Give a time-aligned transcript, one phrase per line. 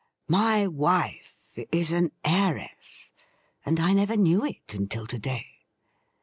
[0.29, 1.35] My wife
[1.71, 3.11] is an heiress,
[3.63, 5.51] and I never knew it until to day.'